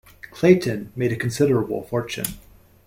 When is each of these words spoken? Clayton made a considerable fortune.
Clayton 0.31 0.91
made 0.95 1.11
a 1.11 1.15
considerable 1.15 1.83
fortune. 1.83 2.25